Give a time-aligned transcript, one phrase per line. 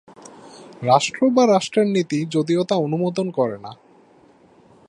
[0.83, 3.71] রাষ্ট্র বা রাষ্ট্রের নীতি যদিও তা অনুমোদন করেনা।